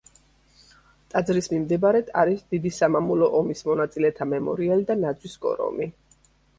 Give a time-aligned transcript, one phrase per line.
[1.13, 5.95] ტაძრის მიმდებარედ არის დიდი სამამულო ომის მონაწილეთა მემორიალი და ნაძვის კორომი.